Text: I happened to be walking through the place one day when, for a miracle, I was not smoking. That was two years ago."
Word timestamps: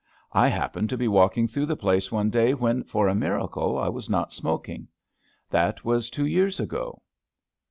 I 0.33 0.47
happened 0.47 0.89
to 0.89 0.97
be 0.97 1.07
walking 1.07 1.47
through 1.47 1.67
the 1.67 1.75
place 1.75 2.11
one 2.11 2.31
day 2.31 2.55
when, 2.55 2.83
for 2.85 3.07
a 3.07 3.13
miracle, 3.13 3.77
I 3.77 3.87
was 3.87 4.09
not 4.09 4.33
smoking. 4.33 4.87
That 5.51 5.85
was 5.85 6.09
two 6.09 6.25
years 6.25 6.59
ago." 6.59 7.03